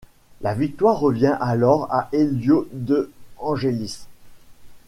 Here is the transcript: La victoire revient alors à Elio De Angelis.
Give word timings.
La 0.41 0.55
victoire 0.55 0.99
revient 0.99 1.37
alors 1.39 1.87
à 1.93 2.09
Elio 2.11 2.67
De 2.71 3.11
Angelis. 3.37 4.07